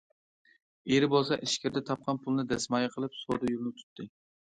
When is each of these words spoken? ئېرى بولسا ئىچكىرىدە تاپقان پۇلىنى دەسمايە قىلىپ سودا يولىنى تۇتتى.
ئېرى 0.93 1.09
بولسا 1.13 1.37
ئىچكىرىدە 1.47 1.83
تاپقان 1.89 2.21
پۇلىنى 2.23 2.45
دەسمايە 2.53 2.89
قىلىپ 2.95 3.15
سودا 3.19 3.51
يولىنى 3.53 3.75
تۇتتى. 3.83 4.09